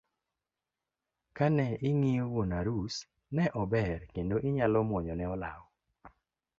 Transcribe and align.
Kane 1.37 1.67
ing'iyo 1.89 2.25
wuon 2.33 2.51
arus 2.59 2.95
ne 3.35 3.45
ober 3.61 3.97
kendo 4.13 4.35
inyalo 4.47 4.79
muonyo 4.89 5.13
ne 5.17 5.25
olaw. 5.33 5.61